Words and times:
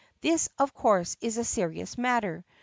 This 0.21 0.49
of 0.57 0.73
course 0.73 1.15
is 1.21 1.37
a 1.37 1.43
serious 1.43 1.95
matter. 1.95 2.43